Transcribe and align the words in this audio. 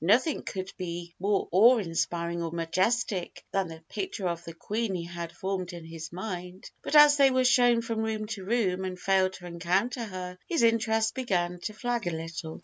Nothing 0.03 0.41
could 0.41 0.73
be 0.79 1.13
more 1.19 1.47
awe 1.51 1.77
inspiring 1.77 2.41
or 2.41 2.51
majestic 2.51 3.45
than 3.51 3.67
the 3.67 3.83
picture 3.87 4.27
of 4.27 4.43
the 4.43 4.53
Queen 4.55 4.95
he 4.95 5.03
had 5.03 5.31
formed 5.31 5.73
in 5.73 5.85
his 5.85 6.11
mind; 6.11 6.71
but 6.81 6.95
as 6.95 7.17
they 7.17 7.29
were 7.29 7.45
shown 7.45 7.83
from 7.83 7.99
room 7.99 8.25
to 8.29 8.43
room 8.43 8.83
and 8.83 8.99
failed 8.99 9.33
to 9.33 9.45
encounter 9.45 10.03
her, 10.05 10.39
his 10.47 10.63
interest 10.63 11.13
began 11.13 11.59
to 11.59 11.73
flag 11.73 12.07
a 12.07 12.09
little. 12.09 12.59